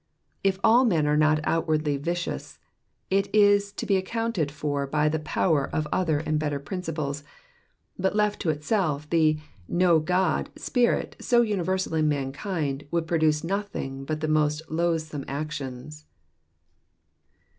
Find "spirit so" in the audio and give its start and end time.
10.55-11.43